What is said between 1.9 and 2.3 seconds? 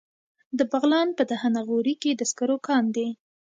کې د